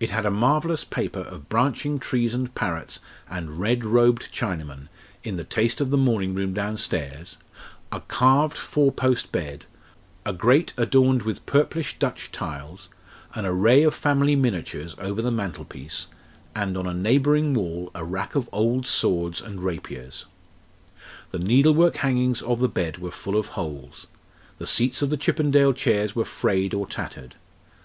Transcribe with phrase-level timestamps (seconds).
[0.00, 2.98] It had a marvellous paper of branching trees and parrots
[3.30, 4.88] and red robed Chinamen,
[5.22, 7.38] in the taste of the morning room downstairs,
[7.92, 9.66] a carved four post bed,
[10.26, 12.88] a grate adorned with purplish Dutch tiles,
[13.36, 16.08] an array of family miniatures over the mantelpiece,
[16.56, 20.24] and on a neighbouring wall a rack of old swords and rapiers.
[21.30, 24.08] The needlework hangings of the bed were full of holes;
[24.58, 27.36] the seats of the Chippendale chairs were frayed or tattered.